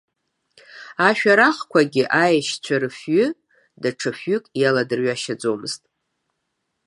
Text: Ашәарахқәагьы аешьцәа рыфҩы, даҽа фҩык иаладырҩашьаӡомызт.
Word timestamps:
Ашәарахқәагьы 1.07 2.03
аешьцәа 2.21 2.75
рыфҩы, 2.81 3.25
даҽа 3.81 4.11
фҩык 4.17 4.45
иаладырҩашьаӡомызт. 4.61 5.81